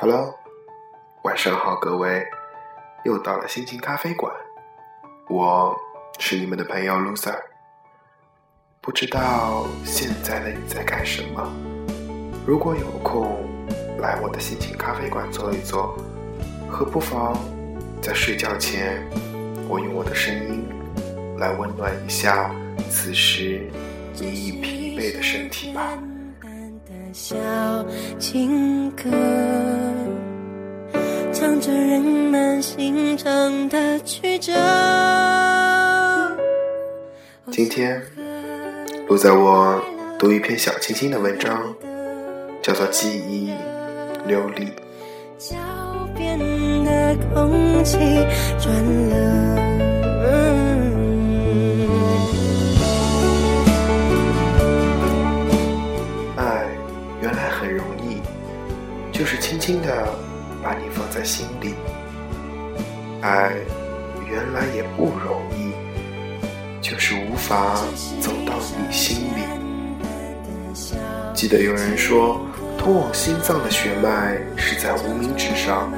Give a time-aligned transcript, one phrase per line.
[0.00, 0.32] Hello，
[1.24, 2.24] 晚上好，各位，
[3.04, 4.32] 又到了心情咖啡馆，
[5.28, 5.76] 我
[6.20, 7.36] 是你们的朋友 Loser。
[8.80, 11.52] 不知道现在的你在干什么？
[12.46, 13.44] 如果有空
[13.98, 15.96] 来我的心情咖啡馆坐一坐，
[16.70, 17.36] 和不妨
[18.00, 19.02] 在睡觉前，
[19.68, 20.64] 我用我的声音
[21.38, 22.54] 来温暖一下
[22.88, 23.68] 此时
[24.14, 25.98] 你已疲惫的身体吧。
[27.18, 27.34] 小
[28.16, 29.10] 情歌，
[31.32, 34.52] 唱着人们心肠的曲折。
[37.50, 38.00] 今天，
[39.08, 39.82] 录在我
[40.16, 41.60] 读一篇小清新的文章，
[42.62, 43.50] 叫做《记忆
[44.28, 44.68] 琉璃》。
[45.36, 45.56] 脚
[46.14, 46.38] 边
[46.84, 47.98] 的空气
[48.60, 48.72] 转
[49.10, 49.67] 了。
[63.28, 63.52] 爱
[64.26, 65.70] 原来也不容易，
[66.80, 67.76] 就是无法
[68.20, 69.42] 走到你心里。
[71.34, 72.40] 记得有人说，
[72.78, 75.92] 通往心脏的血脉是在无名指上。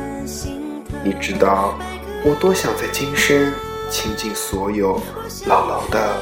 [1.05, 1.79] 你知道
[2.25, 3.53] 我多想在今生
[3.89, 5.01] 倾尽所有，
[5.47, 6.17] 牢牢的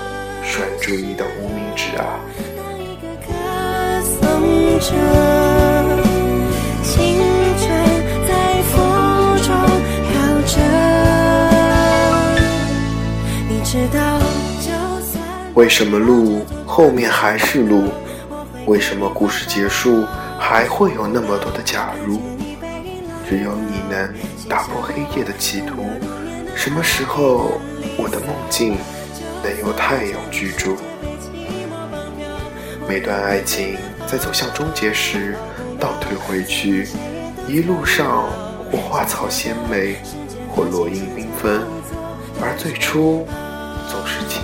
[0.45, 2.21] 拴住你的无名指啊！
[15.53, 17.91] 为什么路后面还是路？
[18.65, 20.07] 为什么故事结束
[20.39, 22.19] 还会有那么多的假如？
[23.29, 24.15] 只有你能
[24.49, 25.85] 打破黑夜的企图。
[26.55, 27.61] 什么时候
[27.99, 28.75] 我的梦境
[29.45, 30.75] 能有太阳居住？
[32.89, 35.37] 每段爱情在走向终结时
[35.79, 36.89] 倒退回去，
[37.47, 38.31] 一路上
[38.73, 39.97] 或花草鲜美，
[40.49, 41.61] 或落英缤纷，
[42.41, 43.29] 而最初
[44.09, 44.38] 总是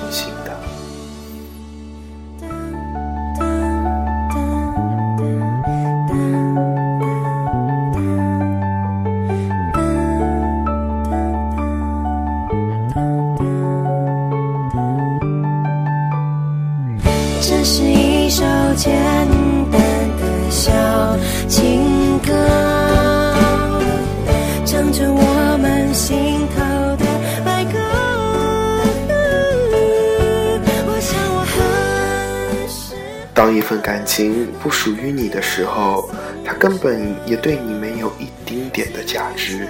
[33.65, 36.11] 这份感情不属于你的时候，
[36.45, 39.67] 它根本也对你没有一丁点的价值，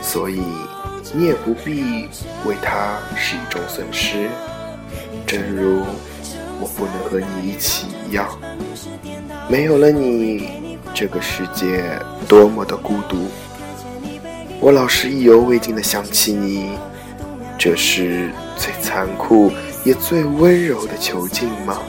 [0.00, 0.40] 所以
[1.12, 2.08] 你也不必
[2.46, 4.30] 为它是一种损失。
[5.26, 5.82] 正如
[6.58, 8.26] 我不能和你一起一样，
[9.50, 10.48] 没有了你，
[10.94, 11.84] 这个世界
[12.26, 13.28] 多么的孤独。
[14.60, 16.70] 我老是意犹未尽的想起你，
[17.58, 19.52] 这是最残酷
[19.84, 21.82] 也最温柔的囚禁吗？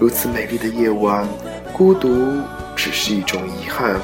[0.00, 1.26] 如此美丽的夜晚，
[1.72, 2.42] 孤独
[2.74, 4.00] 只是一种遗憾。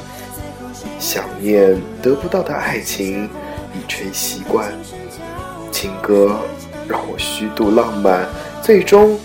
[0.99, 3.29] 想念得不到的爱情，
[3.73, 4.71] 已成习惯。
[5.71, 6.39] 情歌
[6.87, 8.25] 让我虚度浪漫，
[8.61, 9.19] 最终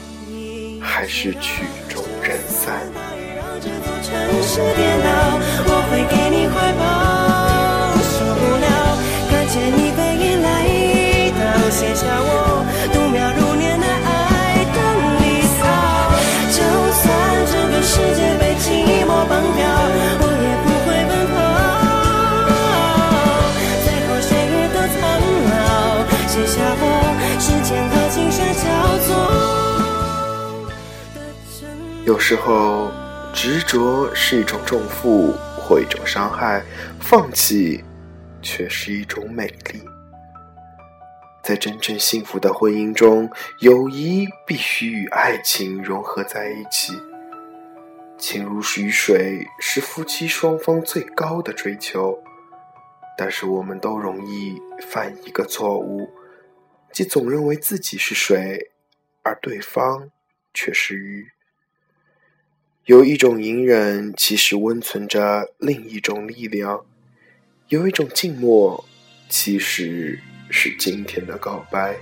[0.81, 2.81] 还是曲终人散。
[32.07, 32.93] 有时候，
[33.35, 36.63] 执着是一种重负或一种伤害，
[37.01, 37.83] 放弃
[38.41, 39.83] 却是一种美丽。
[41.43, 43.29] 在真正幸福的婚姻中，
[43.59, 46.93] 友谊必须与爱情融合在一起。
[48.17, 52.17] 情如雨水是夫妻双方最高的追求，
[53.19, 56.09] 但是我们都容易犯一个错误，
[56.93, 58.71] 即总认为自己是水，
[59.25, 60.09] 而对方
[60.55, 61.33] 却是鱼。
[62.87, 66.85] 有一种隐忍，其实温存着另一种力量；
[67.67, 68.85] 有一种静默，
[69.29, 71.97] 其实是今天的告白。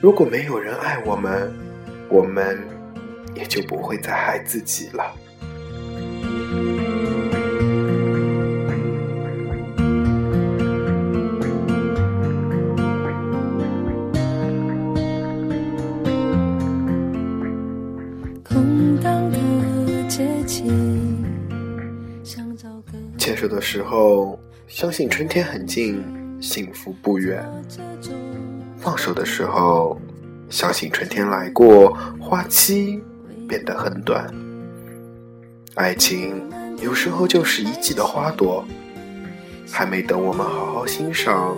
[0.00, 1.52] 如果没有人爱我们，
[2.08, 2.58] 我们
[3.34, 5.14] 也就不会再害自己了。
[23.48, 26.04] 的时候，相信春天很近，
[26.40, 27.42] 幸福不远；
[28.76, 29.98] 放手的时候，
[30.50, 33.02] 相信春天来过，花期
[33.48, 34.32] 变得很短。
[35.74, 36.42] 爱情
[36.82, 38.64] 有时候就是一季的花朵，
[39.70, 41.56] 还没等我们好好欣赏，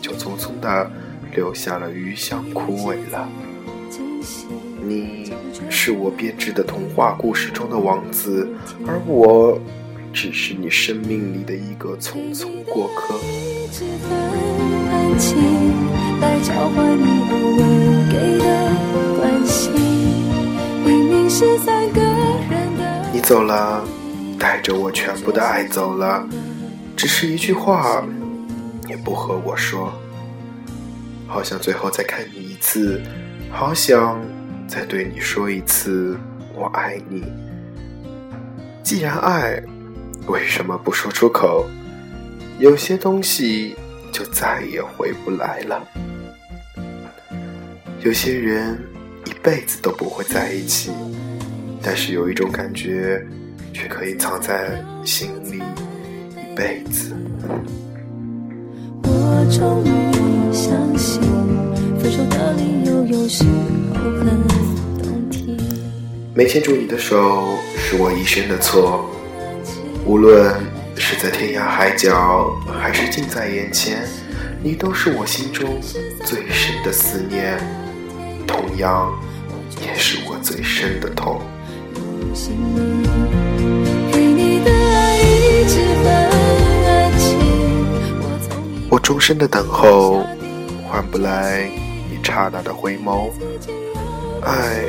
[0.00, 0.90] 就匆匆的
[1.34, 3.28] 留下了余香枯萎了。
[4.82, 5.32] 你
[5.68, 8.48] 是我编织的童话故事中的王子，
[8.86, 9.60] 而我。
[10.12, 13.14] 只是你生命里的一个匆匆过客。
[23.12, 23.84] 你走了，
[24.38, 26.26] 带着我全部的爱走了，
[26.96, 28.04] 只是一句话
[28.88, 29.92] 也不和我说。
[31.26, 33.00] 好想最后再看你一次，
[33.50, 34.20] 好想
[34.66, 36.18] 再对你说一次
[36.54, 37.24] 我爱你。
[38.82, 39.62] 既然爱。
[40.26, 41.68] 为什么不说出口？
[42.58, 43.74] 有些东西
[44.12, 45.82] 就再也回不来了。
[48.02, 48.78] 有些人
[49.24, 50.90] 一辈子都不会在一起，
[51.82, 53.26] 但是有一种感觉
[53.72, 55.62] 却可以藏在心里
[56.36, 57.16] 一辈子。
[59.02, 61.22] 我终于相信，
[61.98, 63.44] 分手的理由有时
[63.94, 64.26] 候很
[65.02, 65.56] 动听。
[66.34, 69.10] 没牵住你的手，是我一生的错。
[70.10, 70.52] 无论
[70.96, 74.08] 是在天涯海角，还是近在眼前，
[74.60, 75.80] 你都是我心中
[76.24, 77.56] 最深的思念，
[78.44, 79.08] 同样
[79.80, 81.40] 也是我最深的痛。
[88.90, 90.24] 我终身的等候，
[90.88, 91.70] 换不来
[92.10, 93.30] 你刹那的回眸。
[94.42, 94.82] 爱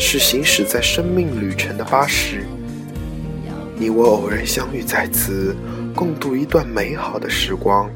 [0.00, 2.44] 是行驶在生命旅程的巴士。
[3.76, 5.54] 你我偶然相遇在此，
[5.96, 7.90] 共度一段美好的时光。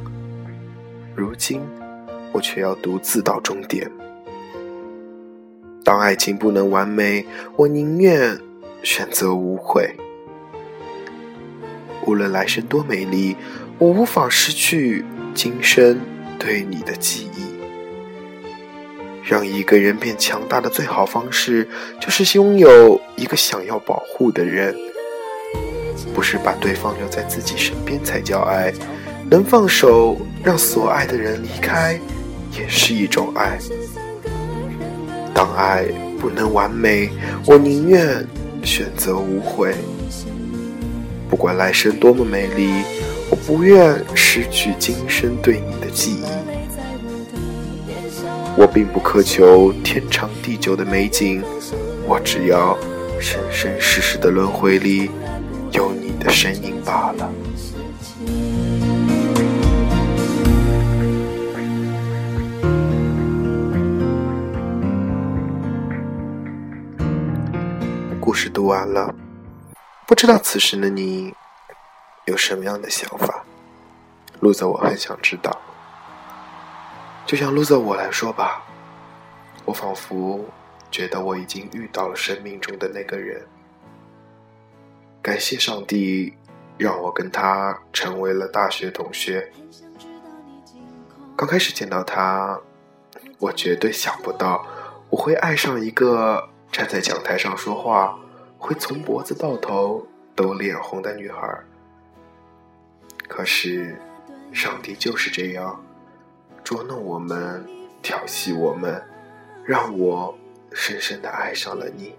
[1.14, 1.60] 如今，
[2.32, 3.88] 我却要独自到终点。
[5.84, 7.24] 当爱情不能完美，
[7.56, 8.36] 我宁愿
[8.82, 9.88] 选择无悔。
[12.04, 13.36] 无论来生多美丽，
[13.78, 16.00] 我无法失去今生
[16.40, 17.46] 对你的记忆。
[19.22, 21.68] 让一个人变强大的最好方式，
[22.00, 24.74] 就是拥有一个想要保护的人。
[26.18, 28.72] 不是把对方留在自己身边才叫爱，
[29.30, 31.96] 能放手让所爱的人离开，
[32.58, 33.56] 也是一种爱。
[35.32, 35.84] 当爱
[36.18, 37.08] 不能完美，
[37.46, 38.26] 我宁愿
[38.64, 39.76] 选择无悔。
[41.30, 42.68] 不管来生多么美丽，
[43.30, 46.24] 我不愿失去今生对你的记忆。
[48.56, 51.44] 我并不苛求天长地久的美景，
[52.08, 52.76] 我只要
[53.20, 55.12] 生生世世的轮回里。
[55.70, 57.32] 有的身影罢了。
[68.20, 69.14] 故事读完了，
[70.06, 71.34] 不知道此时的你
[72.26, 73.42] 有什么样的想法？
[74.40, 75.58] 路泽，我很想知道。
[77.24, 78.62] 就像路泽我来说吧，
[79.64, 80.44] 我仿佛
[80.90, 83.46] 觉得我已经遇到了生命中的那个人。
[85.20, 86.34] 感谢上帝，
[86.78, 89.52] 让我跟他成为了大学同学。
[91.36, 92.58] 刚开始见到他，
[93.38, 94.66] 我绝对想不到
[95.10, 98.18] 我会爱上一个站在讲台上说话
[98.58, 101.58] 会从脖子到头都脸红的女孩。
[103.28, 103.96] 可是，
[104.52, 105.84] 上帝就是这样
[106.64, 107.66] 捉弄我们，
[108.00, 109.02] 调戏我们，
[109.64, 110.36] 让我
[110.72, 112.14] 深深的爱上了你。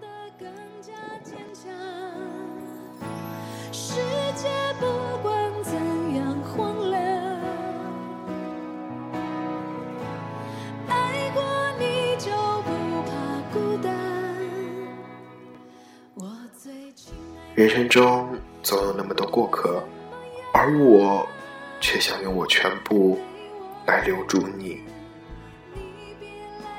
[17.60, 18.26] 人生中
[18.62, 19.84] 总有那么多过客，
[20.50, 21.28] 而我
[21.78, 23.20] 却想用我全部
[23.84, 24.80] 来留住你。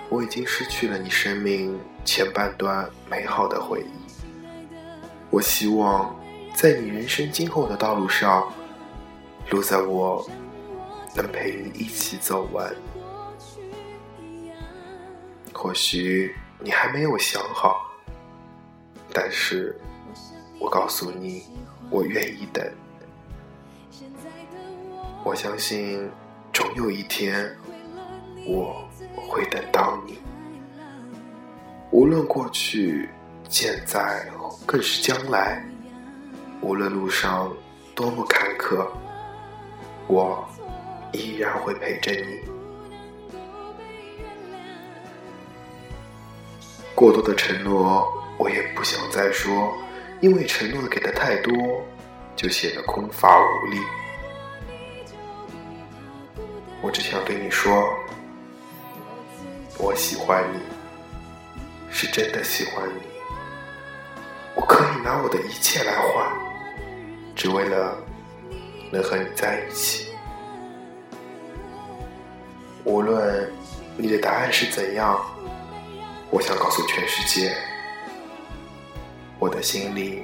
[0.09, 4.23] 我已经失去了你生命前半段美好的回忆。
[5.29, 6.19] 我希望
[6.55, 8.51] 在你人生今后的道路上，
[9.51, 10.27] 路在我
[11.15, 12.73] 能陪你一起走完。
[15.53, 17.85] 或许你还没有想好，
[19.13, 19.79] 但是。
[20.61, 21.41] 我告诉你，
[21.89, 22.63] 我愿意等。
[25.23, 26.07] 我相信，
[26.53, 27.51] 总有一天，
[28.45, 28.87] 我
[29.27, 30.19] 会等到你。
[31.89, 33.09] 无论过去、
[33.49, 34.29] 现在，
[34.67, 35.65] 更是将来，
[36.61, 37.51] 无论路上
[37.95, 38.85] 多么坎坷，
[40.05, 40.47] 我
[41.11, 42.39] 依然会陪着你。
[46.93, 49.73] 过多的承诺，我也不想再说，
[50.21, 51.51] 因为承诺给的太多，
[52.35, 53.79] 就显得空乏无力。
[56.79, 57.91] 我只想对你说，
[59.79, 60.59] 我喜欢你，
[61.89, 63.01] 是真的喜欢你。
[64.53, 66.31] 我可以拿我的一切来换，
[67.35, 67.97] 只为了
[68.91, 70.13] 能和你在一起。
[72.83, 73.51] 无论
[73.97, 75.19] 你的答案是怎样，
[76.29, 77.55] 我想告诉全世界，
[79.41, 80.21] 我的心里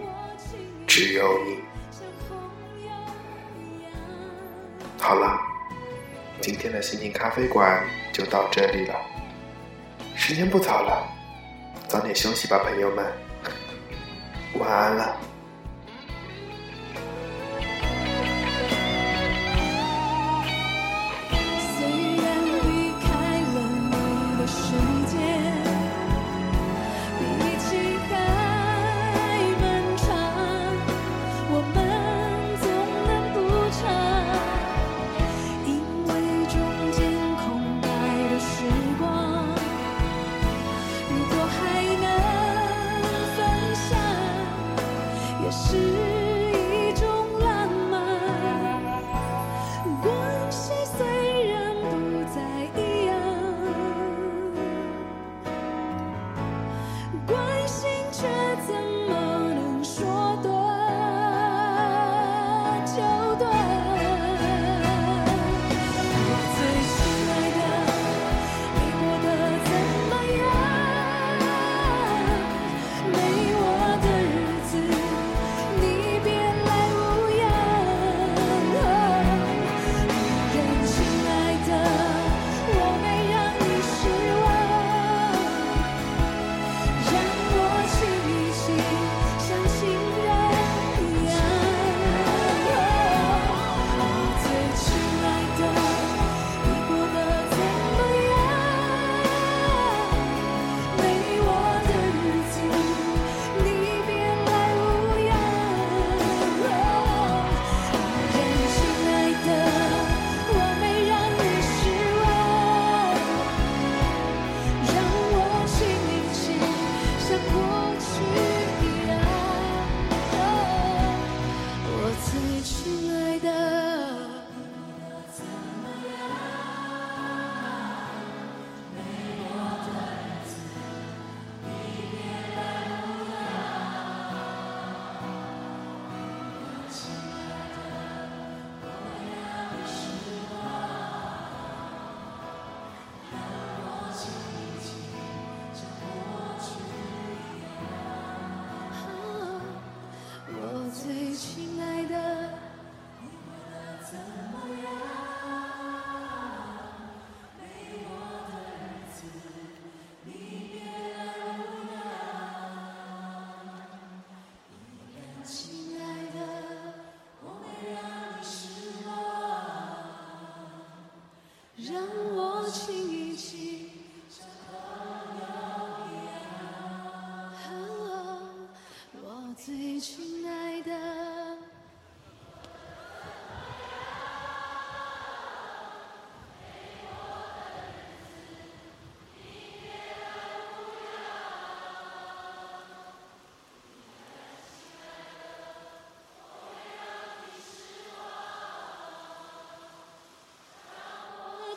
[0.85, 1.57] 只有你。
[4.99, 5.41] 好了。
[6.39, 7.83] 今天的心情咖啡馆
[8.13, 8.95] 就到这里了，
[10.15, 11.03] 时间不早了，
[11.87, 13.03] 早点休息吧，朋友们，
[14.59, 15.17] 晚安了。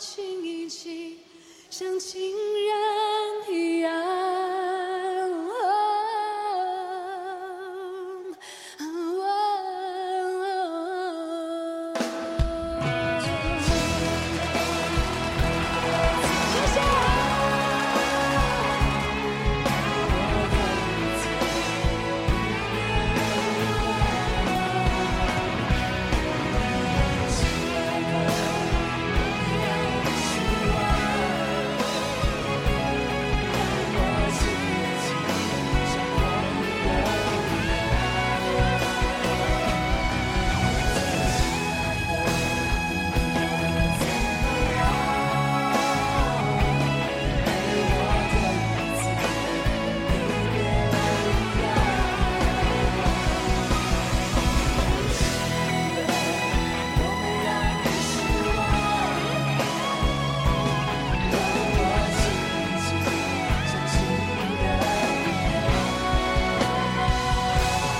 [0.00, 1.18] 亲一起，
[1.68, 2.99] 像亲人。